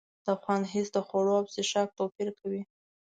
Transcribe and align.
د 0.25 0.27
خوند 0.41 0.65
حس 0.71 0.87
د 0.93 0.97
خوړو 1.07 1.33
او 1.39 1.45
څښاک 1.53 1.89
توپیر 1.97 2.29
کوي. 2.39 2.61